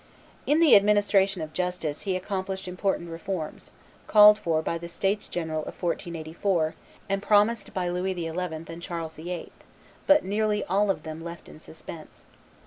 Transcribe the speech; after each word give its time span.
In 0.47 0.59
the 0.59 0.75
administration 0.75 1.43
of 1.43 1.53
justice 1.53 2.01
he 2.09 2.15
accomplished 2.15 2.67
important 2.67 3.11
reforms, 3.11 3.69
called 4.07 4.39
for 4.39 4.63
by 4.63 4.79
the 4.79 4.87
states 4.87 5.27
general 5.27 5.59
of 5.59 5.77
1484 5.79 6.73
and 7.07 7.21
promised 7.21 7.71
by 7.71 7.87
Louis 7.87 8.15
XI. 8.15 8.25
and 8.67 8.81
Charles 8.81 9.13
VIII., 9.13 9.51
but 10.07 10.25
nearly 10.25 10.63
all 10.63 10.89
of 10.89 11.03
them 11.03 11.23
left 11.23 11.47
in 11.47 11.59
suspense. 11.59 12.25